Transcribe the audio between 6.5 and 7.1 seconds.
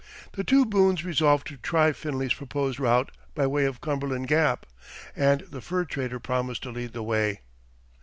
to lead the